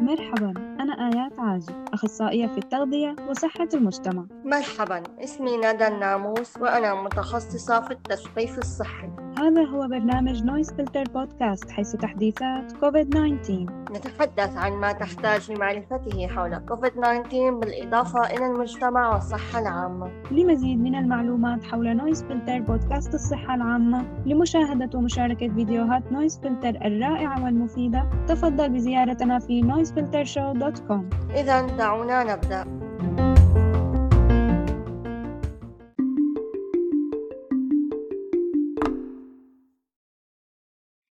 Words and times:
مرحبا 0.00 0.52
أنا 0.80 1.08
آيات 1.12 1.32
عاجي 1.38 1.74
أخصائية 1.92 2.46
في 2.46 2.58
التغذية 2.58 3.16
وصحة 3.28 3.68
المجتمع. 3.74 4.24
مرحبا 4.44 5.02
اسمي 5.24 5.56
ندى 5.56 5.86
الناموس 5.86 6.56
وأنا 6.56 7.02
متخصصة 7.02 7.80
في 7.80 7.90
التثقيف 7.90 8.58
الصحي. 8.58 9.10
هذا 9.38 9.64
هو 9.64 9.88
برنامج 9.88 10.44
Noise 10.44 10.72
Filter 10.72 11.04
بودكاست 11.14 11.70
حيث 11.70 11.96
تحديثات 11.96 12.72
كوفيد 12.72 13.10
19 13.10 13.66
نتحدث 13.90 14.56
عن 14.56 14.72
ما 14.72 14.92
تحتاج 14.92 15.52
لمعرفته 15.52 16.26
حول 16.26 16.58
كوفيد 16.58 16.92
19 16.92 17.50
بالإضافة 17.50 18.26
إلى 18.26 18.46
المجتمع 18.46 19.14
والصحة 19.14 19.58
العامة. 19.58 20.10
لمزيد 20.30 20.78
من 20.78 20.94
المعلومات 20.94 21.64
حول 21.64 21.96
Noise 21.96 22.22
Filter 22.22 22.58
بودكاست 22.58 23.14
الصحة 23.14 23.54
العامة 23.54 24.04
لمشاهدة 24.26 24.98
ومشاركة 24.98 25.48
فيديوهات 25.48 26.12
Noise 26.12 26.40
Filter 26.40 26.86
الرائعة 26.86 27.44
والمفيدة 27.44 28.10
تفضل 28.28 28.68
بزيارتنا 28.68 29.38
في 29.38 29.62
noisefiltershow.com 29.62 31.32
إذا 31.36 31.66
دعونا 31.66 32.34
نبدأ. 32.34 32.77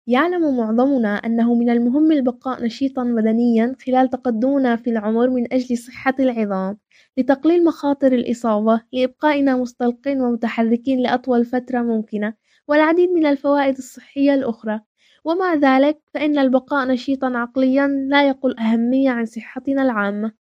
يعلم 0.06 0.56
معظمنا 0.56 1.08
أنه 1.16 1.54
من 1.54 1.70
المهم 1.70 2.12
البقاء 2.12 2.64
نشيطًا 2.64 3.04
بدنيًا 3.04 3.76
خلال 3.86 4.10
تقدمنا 4.10 4.76
في 4.76 4.90
العمر 4.90 5.30
من 5.30 5.52
أجل 5.52 5.78
صحة 5.78 6.14
العظام، 6.20 6.78
لتقليل 7.18 7.64
مخاطر 7.64 8.12
الإصابة، 8.12 8.80
لإبقائنا 8.92 9.56
مستلقين 9.56 10.20
ومتحركين 10.20 11.00
لأطول 11.02 11.44
فترة 11.44 11.78
ممكنة، 11.82 12.34
والعديد 12.68 13.10
من 13.10 13.26
الفوائد 13.26 13.76
الصحية 13.76 14.34
الأخرى، 14.34 14.80
ومع 15.24 15.54
ذلك 15.54 15.98
فإن 16.14 16.38
البقاء 16.38 16.88
نشيطًا 16.88 17.38
عقليًا 17.38 17.86
لا 17.86 18.28
يقل 18.28 18.58
أهمية 18.58 19.10
عن 19.10 19.26
صحتنا 19.26 19.82
العامة. 19.82 20.46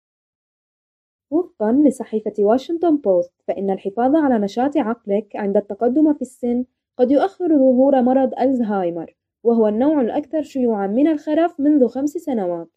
وفقًا 1.30 1.72
لصحيفة 1.86 2.32
واشنطن 2.38 2.96
بوست، 2.96 3.32
فإن 3.48 3.70
الحفاظ 3.70 4.16
على 4.16 4.38
نشاط 4.38 4.76
عقلك 4.76 5.36
عند 5.36 5.56
التقدم 5.56 6.14
في 6.14 6.22
السن 6.22 6.64
قد 6.98 7.10
يؤخر 7.10 7.48
ظهور 7.48 8.02
مرض 8.02 8.30
ألزهايمر. 8.40 9.14
وهو 9.44 9.68
النوع 9.68 10.00
الأكثر 10.00 10.42
شيوعًا 10.42 10.86
من 10.86 11.06
الخرف 11.08 11.60
منذ 11.60 11.88
خمس 11.88 12.10
سنوات. 12.10 12.68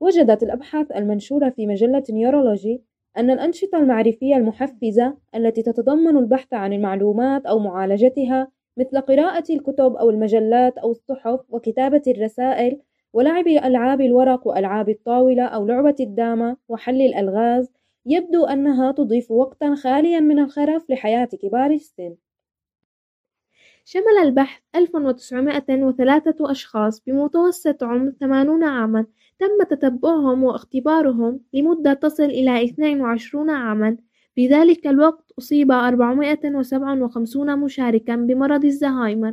وجدت 0.00 0.42
الأبحاث 0.42 0.92
المنشورة 0.92 1.50
في 1.50 1.66
مجلة 1.66 2.02
نيورولوجي 2.10 2.82
أن 3.18 3.30
الأنشطة 3.30 3.78
المعرفية 3.78 4.36
المحفزة 4.36 5.16
التي 5.34 5.62
تتضمن 5.62 6.16
البحث 6.16 6.54
عن 6.54 6.72
المعلومات 6.72 7.46
أو 7.46 7.58
معالجتها 7.58 8.48
مثل 8.76 9.00
قراءة 9.00 9.44
الكتب 9.50 9.96
أو 9.96 10.10
المجلات 10.10 10.78
أو 10.78 10.90
الصحف 10.90 11.40
وكتابة 11.48 12.02
الرسائل 12.06 12.80
ولعب 13.12 13.46
ألعاب 13.46 14.00
الورق 14.00 14.46
وألعاب 14.46 14.88
الطاولة 14.88 15.44
أو 15.44 15.66
لعبة 15.66 15.96
الدامة 16.00 16.56
وحل 16.68 17.00
الألغاز 17.02 17.72
يبدو 18.06 18.44
أنها 18.44 18.92
تضيف 18.92 19.30
وقتًا 19.30 19.74
خاليًا 19.74 20.20
من 20.20 20.38
الخرف 20.38 20.90
لحياة 20.90 21.28
كبار 21.42 21.70
السن. 21.70 22.16
شمل 23.84 24.18
البحث 24.22 24.60
1903 24.76 26.50
أشخاص 26.50 27.02
بمتوسط 27.06 27.82
عمر 27.82 28.10
80 28.20 28.64
عامًا. 28.64 29.06
تم 29.38 29.62
تتبعهم 29.76 30.44
واختبارهم 30.44 31.40
لمدة 31.54 31.92
تصل 31.94 32.24
إلى 32.24 32.64
22 32.64 33.50
عامًا. 33.50 33.96
في 34.34 34.48
ذلك 34.48 34.86
الوقت 34.86 35.32
أصيب 35.38 35.72
457 35.72 37.56
مشاركًا 37.58 38.16
بمرض 38.16 38.64
الزهايمر. 38.64 39.32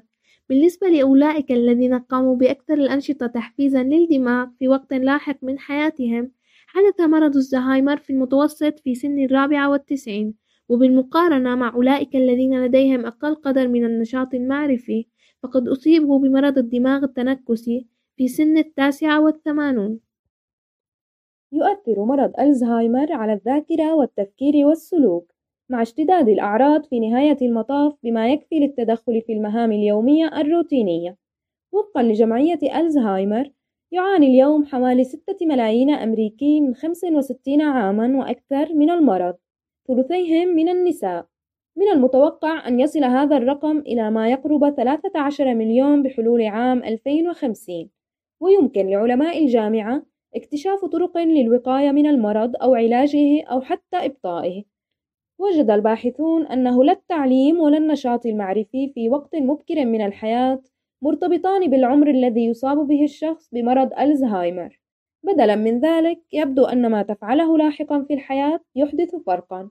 بالنسبة 0.49 0.87
لأولئك 0.87 1.51
الذين 1.51 1.93
قاموا 1.99 2.35
بأكثر 2.35 2.73
الأنشطة 2.73 3.27
تحفيزًا 3.27 3.83
للدماغ 3.83 4.47
في 4.59 4.67
وقت 4.67 4.93
لاحق 4.93 5.37
من 5.41 5.59
حياتهم 5.59 6.31
حدث 6.67 7.01
مرض 7.01 7.35
الزهايمر 7.35 7.97
في 7.97 8.09
المتوسط 8.13 8.79
في 8.79 8.95
سن 8.95 9.19
الرابعة 9.19 9.69
والتسعين. 9.69 10.46
وبالمقارنة 10.69 11.55
مع 11.55 11.73
أولئك 11.73 12.15
الذين 12.15 12.65
لديهم 12.65 13.05
أقل 13.05 13.35
قدر 13.35 13.67
من 13.67 13.85
النشاط 13.85 14.33
المعرفي 14.33 15.05
فقد 15.43 15.67
أصيبوا 15.67 16.19
بمرض 16.19 16.57
الدماغ 16.57 17.03
التنكسي 17.03 17.87
في 18.17 18.27
سن 18.27 18.57
التاسعة 18.57 19.21
والثمانون. 19.21 19.99
يؤثر 21.51 22.05
مرض 22.05 22.39
ألزهايمر 22.39 23.13
على 23.13 23.33
الذاكرة 23.33 23.95
والتفكير 23.95 24.65
والسلوك 24.67 25.31
مع 25.69 25.81
اشتداد 25.81 26.29
الأعراض 26.29 26.85
في 26.85 26.99
نهاية 26.99 27.37
المطاف 27.41 27.93
بما 28.03 28.31
يكفي 28.33 28.59
للتدخل 28.59 29.21
في 29.21 29.33
المهام 29.33 29.71
اليومية 29.71 30.27
الروتينية. 30.41 31.17
وفقا 31.73 32.03
لجمعية 32.03 32.59
ألزهايمر 32.79 33.51
يعاني 33.91 34.27
اليوم 34.27 34.65
حوالي 34.65 35.03
ستة 35.03 35.45
ملايين 35.45 35.89
أمريكي 35.89 36.61
من 36.61 36.75
65 36.75 37.61
عامًا 37.61 38.17
وأكثر 38.17 38.73
من 38.73 38.89
المرض. 38.89 39.35
ثلثيهم 39.87 40.47
من 40.47 40.69
النساء. 40.69 41.25
من 41.77 41.87
المتوقع 41.87 42.67
أن 42.67 42.79
يصل 42.79 43.03
هذا 43.03 43.37
الرقم 43.37 43.79
إلى 43.79 44.11
ما 44.11 44.29
يقرب 44.29 44.69
13 44.69 45.53
مليون 45.53 46.03
بحلول 46.03 46.45
عام 46.45 46.83
2050 46.83 47.89
ويمكن 48.39 48.89
لعلماء 48.89 49.43
الجامعة 49.43 50.05
اكتشاف 50.35 50.85
طرق 50.85 51.17
للوقاية 51.17 51.91
من 51.91 52.07
المرض 52.07 52.55
أو 52.61 52.75
علاجه 52.75 53.43
أو 53.43 53.61
حتى 53.61 53.97
إبطائه. 53.97 54.63
وجد 55.39 55.69
الباحثون 55.69 56.47
أنه 56.47 56.83
لا 56.83 56.91
التعليم 56.91 57.59
ولا 57.59 57.77
النشاط 57.77 58.25
المعرفي 58.25 58.91
في 58.93 59.09
وقت 59.09 59.35
مبكر 59.35 59.85
من 59.85 60.05
الحياة 60.05 60.61
مرتبطان 61.01 61.69
بالعمر 61.69 62.09
الذي 62.09 62.45
يصاب 62.45 62.87
به 62.87 63.03
الشخص 63.03 63.49
بمرض 63.53 63.93
ألزهايمر. 63.99 64.79
بدلا 65.23 65.55
من 65.55 65.79
ذلك 65.79 66.21
يبدو 66.33 66.65
أن 66.65 66.91
ما 66.91 67.03
تفعله 67.03 67.57
لاحقا 67.57 68.03
في 68.03 68.13
الحياة 68.13 68.59
يحدث 68.75 69.15
فرقا. 69.15 69.69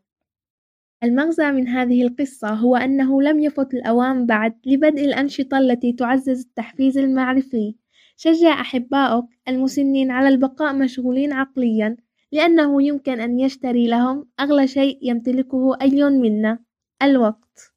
المغزى 1.05 1.51
من 1.53 1.69
هذه 1.69 2.03
القصة 2.03 2.49
هو 2.49 2.77
أنه 2.77 3.23
لم 3.23 3.41
يفت 3.41 3.75
الأوان 3.75 4.27
بعد 4.27 4.59
لبدء 4.67 5.05
الأنشطة 5.05 5.59
التي 5.59 5.93
تعزز 5.93 6.41
التحفيز 6.41 6.99
المعرفي. 6.99 7.77
شجع 8.17 8.61
أحبائك 8.61 9.25
المسنين 9.49 10.11
على 10.11 10.29
البقاء 10.29 10.75
مشغولين 10.75 11.33
عقليا 11.33 11.97
لأنه 12.33 12.83
يمكن 12.83 13.21
أن 13.21 13.41
يشتري 13.41 13.89
لهم 13.89 14.29
أغلى 14.41 14.67
شيء 14.67 14.99
يمتلكه 15.03 15.77
أي 15.83 16.05
منا 16.05 16.59
الوقت. 17.03 17.76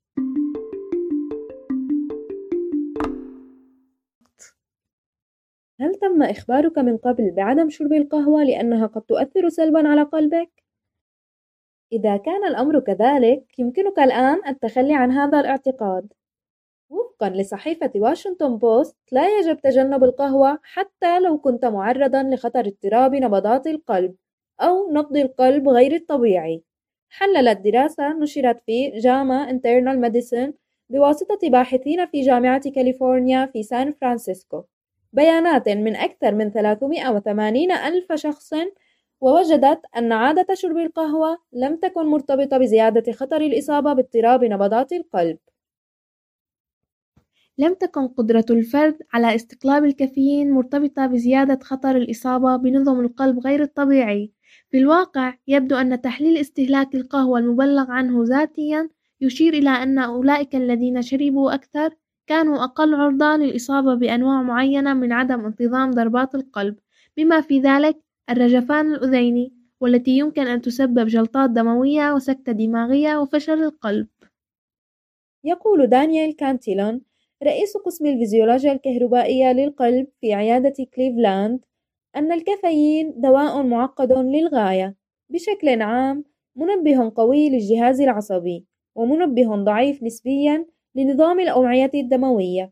هل 5.82 5.96
تم 5.96 6.24
إخبارك 6.24 6.78
من 6.78 6.98
قبل 6.98 7.32
بعدم 7.32 7.70
شرب 7.70 7.94
القهوة 7.94 8.44
لأنها 8.44 8.88
قد 8.88 9.02
تؤثر 9.02 9.50
سلبًا 9.50 9.88
على 9.88 10.02
قلبك؟ 10.04 10.64
إذا 11.94 12.18
كان 12.18 12.44
الأمر 12.46 12.80
كذلك، 12.80 13.60
يمكنك 13.60 14.00
الآن 14.00 14.42
التخلي 14.48 14.94
عن 14.96 15.12
هذا 15.12 15.40
الاعتقاد. 15.40 16.14
وفقًا 16.92 17.30
لصحيفة 17.30 17.92
واشنطن 17.96 18.58
بوست، 18.58 18.98
لا 19.12 19.40
يجب 19.40 19.62
تجنب 19.62 20.04
القهوة 20.04 20.60
حتى 20.64 21.20
لو 21.20 21.38
كنت 21.38 21.66
معرضًا 21.66 22.24
لخطر 22.24 22.68
اضطراب 22.68 23.16
نبضات 23.16 23.68
القلب 23.68 24.16
أو 24.62 24.92
نبض 24.92 25.18
القلب 25.18 25.70
غير 25.70 25.96
الطبيعي. 25.96 26.64
حللت 27.10 27.60
دراسة 27.60 28.14
نشرت 28.20 28.62
في 28.66 28.90
JAMA 28.92 29.50
Internal 29.50 30.02
Medicine 30.02 30.54
بواسطة 30.90 31.50
باحثين 31.50 32.06
في 32.06 32.22
جامعة 32.22 32.72
كاليفورنيا 32.72 33.46
في 33.46 33.64
سان 33.64 33.94
فرانسيسكو 33.94 34.64
بيانات 35.14 35.70
من 35.70 35.96
أكثر 35.96 36.36
من 36.36 36.52
380 36.52 37.72
ألف 37.72 38.14
شخص 38.14 38.54
ووجدت 39.22 39.82
أن 39.98 40.12
عادة 40.12 40.56
شرب 40.56 40.78
القهوة 40.78 41.38
لم 41.54 41.76
تكن 41.76 42.06
مرتبطة 42.06 42.58
بزيادة 42.58 43.12
خطر 43.12 43.42
الإصابة 43.42 43.94
باضطراب 43.94 44.44
نبضات 44.46 44.94
القلب. 44.94 45.38
لم 47.58 47.74
تكن 47.74 48.08
قدرة 48.08 48.46
الفرد 48.50 48.98
على 49.14 49.36
استقلاب 49.36 49.86
الكافيين 49.86 50.52
مرتبطة 50.52 51.08
بزيادة 51.08 51.60
خطر 51.64 51.96
الإصابة 51.96 52.56
بنظم 52.56 53.00
القلب 53.00 53.40
غير 53.40 53.62
الطبيعي. 53.62 54.32
في 54.72 54.78
الواقع 54.78 55.34
يبدو 55.48 55.76
أن 55.76 56.02
تحليل 56.02 56.38
استهلاك 56.38 56.96
القهوة 56.96 57.40
المبلغ 57.40 57.92
عنه 57.92 58.24
ذاتيا 58.24 58.90
يشير 59.22 59.54
إلى 59.54 59.70
أن 59.70 60.00
أولئك 60.00 60.56
الذين 60.56 61.02
شربوا 61.02 61.54
أكثر 61.54 61.96
كانوا 62.30 62.64
أقل 62.64 62.96
عرضة 62.96 63.36
للإصابة 63.36 63.96
بأنواع 63.96 64.42
معينة 64.42 64.94
من 64.94 65.12
عدم 65.12 65.46
انتظام 65.46 65.92
ضربات 65.92 66.36
القلب 66.36 66.76
بما 67.18 67.42
في 67.42 67.60
ذلك 67.60 67.98
الرجفان 68.30 68.94
الأذيني 68.94 69.54
والتي 69.82 70.12
يمكن 70.12 70.48
أن 70.48 70.62
تسبب 70.62 71.08
جلطات 71.08 71.50
دموية 71.50 72.14
وسكتة 72.14 72.52
دماغية 72.52 73.18
وفشل 73.18 73.64
القلب. 73.64 74.08
يقول 75.44 75.88
دانيال 75.88 76.36
كانتيلون 76.36 77.02
رئيس 77.44 77.78
قسم 77.78 78.06
الفيزيولوجيا 78.06 78.72
الكهربائية 78.72 79.52
للقلب 79.52 80.08
في 80.22 80.34
عيادة 80.34 80.86
كليفلاند 80.94 81.66
أن 82.16 82.32
الكافيين 82.32 83.14
دواء 83.22 83.64
معقد 83.64 84.12
للغاية 84.14 84.96
بشكل 85.30 85.82
عام 85.82 86.24
منبه 86.56 87.12
قوي 87.16 87.50
للجهاز 87.50 88.02
العصبي 88.02 88.66
ومنبه 88.96 89.56
ضعيف 89.56 90.04
نسبيا 90.04 90.66
لنظام 90.96 91.40
الأوعية 91.40 91.92
الدموية 91.94 92.72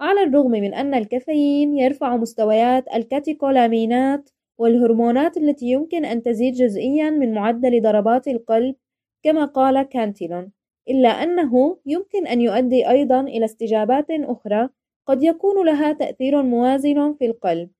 على 0.00 0.22
الرغم 0.22 0.50
من 0.50 0.74
أن 0.74 0.94
الكافيين 0.94 1.78
يرفع 1.78 2.16
مستويات 2.16 2.84
الكاتيكولامينات 2.94 4.30
والهرمونات 4.58 5.36
التي 5.36 5.66
يمكن 5.66 6.04
أن 6.04 6.22
تزيد 6.22 6.54
جزئيا 6.54 7.10
من 7.10 7.34
معدل 7.34 7.82
ضربات 7.82 8.28
القلب 8.28 8.74
كما 9.22 9.44
قال 9.44 9.82
كانتيلون 9.82 10.52
إلا 10.90 11.08
أنه 11.08 11.78
يمكن 11.86 12.26
أن 12.26 12.40
يؤدي 12.40 12.90
أيضا 12.90 13.20
إلى 13.20 13.44
استجابات 13.44 14.06
أخرى 14.10 14.68
قد 15.06 15.22
يكون 15.22 15.66
لها 15.66 15.92
تأثير 15.92 16.42
موازن 16.42 17.14
في 17.14 17.26
القلب. 17.26 17.70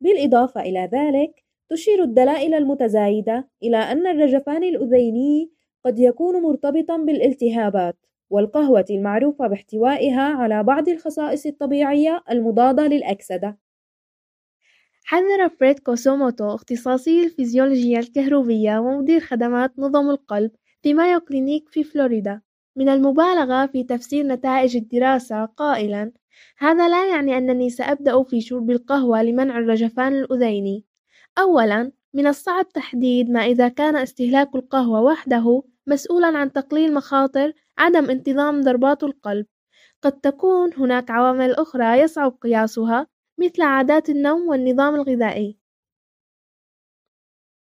بالإضافة 0.00 0.60
إلى 0.60 0.90
ذلك 0.92 1.44
تشير 1.70 2.02
الدلائل 2.02 2.54
المتزايدة 2.54 3.48
إلى 3.62 3.76
أن 3.76 4.06
الرجفان 4.06 4.64
الأذيني 4.64 5.50
قد 5.84 5.98
يكون 5.98 6.42
مرتبطا 6.42 6.96
بالالتهابات. 6.96 7.96
والقهوة 8.30 8.84
المعروفة 8.90 9.46
باحتوائها 9.46 10.22
على 10.22 10.62
بعض 10.62 10.88
الخصائص 10.88 11.46
الطبيعية 11.46 12.22
المضادة 12.30 12.86
للأكسدة. 12.86 13.58
حذر 15.04 15.48
فريد 15.48 15.78
كوسوموتو 15.78 16.54
اختصاصي 16.54 17.24
الفيزيولوجيا 17.24 17.98
الكهربية 17.98 18.78
ومدير 18.78 19.20
خدمات 19.20 19.78
نظم 19.78 20.10
القلب 20.10 20.50
في 20.82 20.94
مايو 20.94 21.20
كلينيك 21.20 21.68
في 21.68 21.84
فلوريدا. 21.84 22.40
من 22.76 22.88
المبالغة 22.88 23.66
في 23.66 23.84
تفسير 23.84 24.26
نتائج 24.26 24.76
الدراسة 24.76 25.44
قائلا 25.44 26.12
هذا 26.58 26.88
لا 26.88 27.10
يعني 27.14 27.38
أنني 27.38 27.70
سأبدأ 27.70 28.22
في 28.22 28.40
شرب 28.40 28.70
القهوة 28.70 29.22
لمنع 29.22 29.58
الرجفان 29.58 30.12
الأذيني. 30.12 30.84
أولا 31.38 31.92
من 32.14 32.26
الصعب 32.26 32.68
تحديد 32.68 33.30
ما 33.30 33.40
إذا 33.40 33.68
كان 33.68 33.96
استهلاك 33.96 34.54
القهوة 34.54 35.02
وحده 35.02 35.62
مسؤولا 35.86 36.38
عن 36.38 36.52
تقليل 36.52 36.94
مخاطر 36.94 37.52
عدم 37.78 38.10
انتظام 38.10 38.60
ضربات 38.60 39.02
القلب. 39.02 39.46
قد 40.02 40.20
تكون 40.20 40.74
هناك 40.74 41.10
عوامل 41.10 41.52
أخرى 41.54 42.00
يصعب 42.00 42.38
قياسها 42.40 43.06
مثل 43.38 43.62
عادات 43.62 44.10
النوم 44.10 44.48
والنظام 44.48 44.94
الغذائي. 44.94 45.58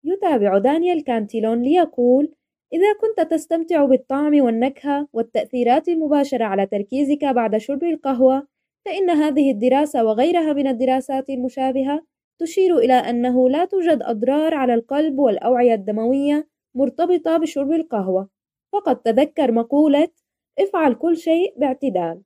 يتابع 0.05 0.59
دانيال 0.59 1.05
كانتيلون 1.05 1.63
ليقول 1.63 2.35
إذا 2.73 2.93
كنت 3.01 3.31
تستمتع 3.31 3.85
بالطعم 3.85 4.41
والنكهة 4.41 5.09
والتأثيرات 5.13 5.89
المباشرة 5.89 6.45
على 6.45 6.67
تركيزك 6.67 7.25
بعد 7.25 7.57
شرب 7.57 7.85
القهوة 7.85 8.47
فإن 8.85 9.11
هذه 9.11 9.51
الدراسة 9.51 10.05
وغيرها 10.05 10.53
من 10.53 10.67
الدراسات 10.67 11.31
المشابهة 11.31 12.03
تشير 12.39 12.79
إلى 12.79 12.93
أنه 12.93 13.51
لا 13.51 13.65
توجد 13.65 14.03
أضرار 14.03 14.55
على 14.55 14.75
القلب 14.75 15.19
والأوعية 15.19 15.75
الدموية 15.75 16.49
مرتبطة 16.75 17.37
بشرب 17.37 17.73
القهوة. 17.73 18.29
فقط 18.73 19.05
تذكر 19.05 19.53
مقولة 19.53 20.09
افعل 20.59 20.95
كل 20.95 21.17
شيء 21.17 21.55
باعتدال 21.57 22.23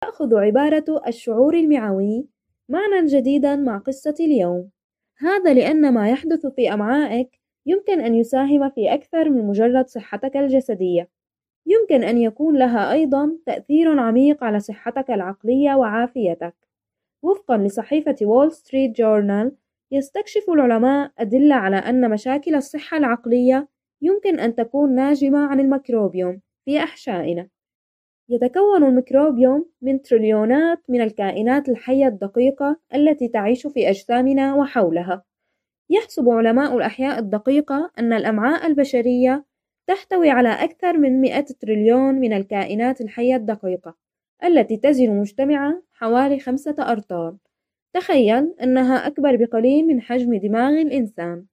تأخذ 0.00 0.34
عبارة 0.34 1.02
الشعور 1.06 1.54
المعوي 1.54 2.28
معنى 2.68 3.06
جديدا 3.06 3.56
مع 3.56 3.78
قصة 3.78 4.14
اليوم. 4.20 4.70
هذا 5.18 5.54
لأن 5.54 5.94
ما 5.94 6.10
يحدث 6.10 6.46
في 6.46 6.72
أمعائك 6.74 7.40
يمكن 7.66 8.00
أن 8.00 8.14
يساهم 8.14 8.70
في 8.70 8.94
أكثر 8.94 9.30
من 9.30 9.46
مجرد 9.46 9.86
صحتك 9.86 10.36
الجسدية. 10.36 11.08
يمكن 11.68 12.04
أن 12.04 12.18
يكون 12.18 12.58
لها 12.58 12.92
أيضا 12.92 13.38
تأثير 13.46 14.00
عميق 14.00 14.44
على 14.44 14.60
صحتك 14.60 15.10
العقلية 15.10 15.74
وعافيتك. 15.74 16.54
وفقا 17.22 17.56
لصحيفة 17.58 18.16
وول 18.22 18.52
ستريت 18.52 18.96
جورنال 18.96 19.56
يستكشف 19.92 20.50
العلماء 20.50 21.12
أدلة 21.18 21.54
على 21.54 21.76
أن 21.76 22.10
مشاكل 22.10 22.54
الصحة 22.54 22.96
العقلية 22.96 23.68
يمكن 24.02 24.40
أن 24.40 24.54
تكون 24.54 24.94
ناجمة 24.94 25.46
عن 25.46 25.60
الميكروبيوم 25.60 26.40
في 26.64 26.78
أحشائنا. 26.78 27.48
يتكون 28.28 28.84
الميكروبيوم 28.84 29.70
من 29.82 30.02
تريليونات 30.02 30.82
من 30.88 31.00
الكائنات 31.00 31.68
الحية 31.68 32.06
الدقيقة 32.06 32.80
التي 32.94 33.28
تعيش 33.28 33.66
في 33.66 33.88
أجسامنا 33.88 34.54
وحولها. 34.54 35.24
يحسب 35.90 36.28
علماء 36.28 36.76
الأحياء 36.76 37.18
الدقيقة 37.18 37.90
أن 37.98 38.12
الأمعاء 38.12 38.66
البشرية 38.66 39.44
تحتوي 39.88 40.30
على 40.30 40.48
أكثر 40.48 40.98
من 40.98 41.20
100 41.20 41.40
تريليون 41.40 42.14
من 42.14 42.32
الكائنات 42.32 43.00
الحية 43.00 43.36
الدقيقة 43.36 43.96
التي 44.44 44.76
تزن 44.76 45.20
مجتمعة 45.20 45.82
حوالي 45.92 46.38
خمسة 46.38 46.74
أرطال. 46.78 47.36
تخيل 47.92 48.54
أنها 48.62 49.06
أكبر 49.06 49.36
بقليل 49.36 49.86
من 49.86 50.00
حجم 50.00 50.34
دماغ 50.34 50.72
الإنسان. 50.72 51.44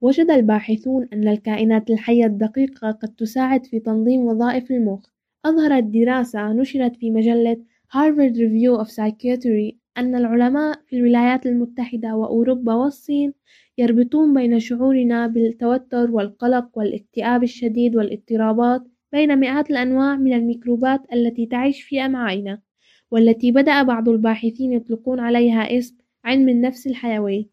وجد 0.00 0.30
الباحثون 0.30 1.08
أن 1.12 1.28
الكائنات 1.28 1.90
الحية 1.90 2.24
الدقيقة 2.24 2.90
قد 2.90 3.14
تساعد 3.14 3.66
في 3.66 3.80
تنظيم 3.80 4.20
وظائف 4.20 4.70
المخ. 4.70 5.06
أظهرت 5.44 5.84
دراسة 5.84 6.52
نشرت 6.52 6.96
في 6.96 7.10
مجلة 7.10 7.56
Harvard 7.94 8.36
Review 8.36 8.84
of 8.84 8.88
Psychiatry 8.88 9.79
أن 9.98 10.14
العلماء 10.14 10.80
في 10.86 10.96
الولايات 10.96 11.46
المتحدة 11.46 12.16
وأوروبا 12.16 12.74
والصين 12.74 13.34
يربطون 13.78 14.34
بين 14.34 14.60
شعورنا 14.60 15.26
بالتوتر 15.26 16.10
والقلق 16.10 16.78
والاكتئاب 16.78 17.42
الشديد 17.42 17.96
والاضطرابات 17.96 18.82
بين 19.12 19.36
مئات 19.36 19.70
الأنواع 19.70 20.16
من 20.16 20.32
الميكروبات 20.32 21.00
التي 21.12 21.46
تعيش 21.46 21.82
في 21.82 22.00
أمعائنا 22.00 22.62
والتي 23.10 23.52
بدأ 23.52 23.82
بعض 23.82 24.08
الباحثين 24.08 24.72
يطلقون 24.72 25.20
عليها 25.20 25.78
اسم 25.78 25.96
علم 26.24 26.48
النفس 26.48 26.86
الحيوي. 26.86 27.50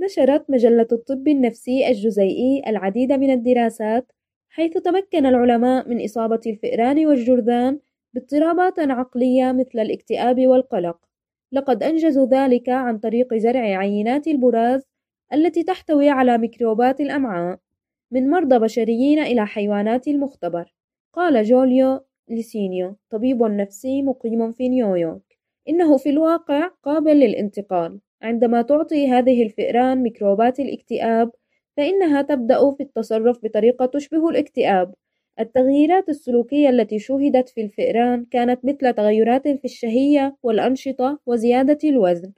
نشرت 0.00 0.50
مجلة 0.50 0.86
الطب 0.92 1.28
النفسي 1.28 1.88
الجزيئي 1.88 2.62
العديد 2.66 3.12
من 3.12 3.30
الدراسات 3.30 4.12
حيث 4.48 4.78
تمكن 4.78 5.26
العلماء 5.26 5.88
من 5.88 6.04
إصابة 6.04 6.40
الفئران 6.46 7.06
والجرذان 7.06 7.78
باضطرابات 8.14 8.78
عقلية 8.78 9.52
مثل 9.52 9.78
الاكتئاب 9.80 10.46
والقلق. 10.46 10.98
لقد 11.52 11.82
أنجزوا 11.82 12.26
ذلك 12.26 12.68
عن 12.68 12.98
طريق 12.98 13.34
زرع 13.34 13.60
عينات 13.60 14.26
البراز 14.28 14.82
التي 15.32 15.62
تحتوي 15.62 16.08
على 16.08 16.38
ميكروبات 16.38 17.00
الأمعاء 17.00 17.58
من 18.10 18.30
مرضى 18.30 18.58
بشريين 18.58 19.18
إلى 19.18 19.46
حيوانات 19.46 20.08
المختبر. 20.08 20.74
قال 21.12 21.44
جوليو 21.44 22.00
ليسينيو 22.28 22.96
طبيب 23.10 23.42
نفسي 23.42 24.02
مقيم 24.02 24.52
في 24.52 24.68
نيويورك 24.68 25.38
إنه 25.68 25.96
في 25.96 26.10
الواقع 26.10 26.70
قابل 26.82 27.16
للانتقال. 27.16 28.00
عندما 28.22 28.62
تعطي 28.62 29.08
هذه 29.08 29.42
الفئران 29.42 30.02
ميكروبات 30.02 30.60
الاكتئاب 30.60 31.30
فإنها 31.76 32.22
تبدأ 32.22 32.70
في 32.70 32.82
التصرف 32.82 33.44
بطريقة 33.44 33.86
تشبه 33.86 34.28
الاكتئاب 34.28 34.94
التغييرات 35.40 36.08
السلوكية 36.08 36.68
التي 36.70 36.98
شوهدت 36.98 37.48
في 37.48 37.60
الفئران 37.60 38.24
كانت 38.24 38.64
مثل 38.64 38.92
تغيرات 38.92 39.48
في 39.48 39.64
الشهية 39.64 40.36
والأنشطة 40.42 41.18
وزيادة 41.26 41.78
الوزن. 41.84 42.32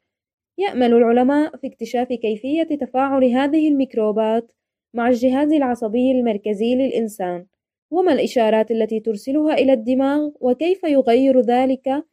يأمل 0.59 0.95
العلماء 0.95 1.57
في 1.57 1.67
اكتشاف 1.67 2.09
كيفية 2.09 2.63
تفاعل 2.63 3.25
هذه 3.25 3.69
الميكروبات 3.69 4.53
مع 4.95 5.09
الجهاز 5.09 5.53
العصبي 5.53 6.11
المركزي 6.13 6.75
للإنسان. 6.75 7.47
وما 7.91 8.13
الإشارات 8.13 8.71
التي 8.71 9.01
ترسلها 9.01 9.55
إلى 9.55 9.73
الدماغ؟ 9.73 10.31
وكيف 10.41 10.85
يغير 10.85 11.41
ذلك 11.41 12.05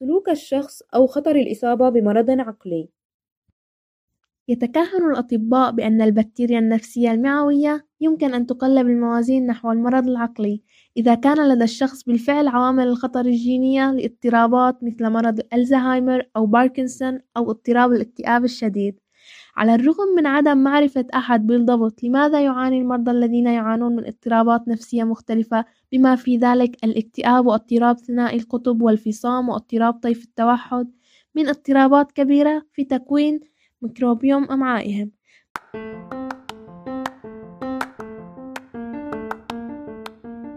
سلوك 0.00 0.28
الشخص 0.28 0.82
أو 0.94 1.06
خطر 1.06 1.36
الإصابة 1.36 1.88
بمرض 1.88 2.30
عقلي؟ 2.30 2.88
يتكهن 4.48 5.10
الأطباء 5.10 5.70
بأن 5.70 6.02
البكتيريا 6.02 6.58
النفسية 6.58 7.10
المعوية 7.10 7.86
يمكن 8.00 8.34
أن 8.34 8.46
تقلب 8.46 8.86
الموازين 8.86 9.46
نحو 9.46 9.72
المرض 9.72 10.08
العقلي 10.08 10.62
إذا 10.96 11.14
كان 11.14 11.48
لدى 11.48 11.64
الشخص 11.64 12.02
بالفعل 12.04 12.48
عوامل 12.48 12.86
الخطر 12.86 13.20
الجينية 13.20 13.90
لاضطرابات 13.90 14.78
مثل 14.84 15.10
مرض 15.10 15.40
الزهايمر 15.54 16.22
أو 16.36 16.46
باركنسون 16.46 17.20
أو 17.36 17.50
اضطراب 17.50 17.92
الاكتئاب 17.92 18.44
الشديد. 18.44 19.00
على 19.56 19.74
الرغم 19.74 20.14
من 20.16 20.26
عدم 20.26 20.58
معرفة 20.58 21.06
أحد 21.14 21.46
بالضبط 21.46 22.02
لماذا 22.02 22.40
يعاني 22.40 22.80
المرضى 22.80 23.10
الذين 23.10 23.46
يعانون 23.46 23.96
من 23.96 24.06
اضطرابات 24.06 24.68
نفسية 24.68 25.04
مختلفة 25.04 25.64
بما 25.92 26.16
في 26.16 26.36
ذلك 26.36 26.84
الاكتئاب 26.84 27.46
واضطراب 27.46 27.98
ثنائي 27.98 28.38
القطب 28.38 28.82
والفصام 28.82 29.48
واضطراب 29.48 29.94
طيف 29.94 30.24
التوحد 30.24 30.92
من 31.34 31.48
اضطرابات 31.48 32.12
كبيرة 32.12 32.62
في 32.72 32.84
تكوين 32.84 33.40
ميكروبيوم 33.82 34.44
أمعائهم 34.50 35.10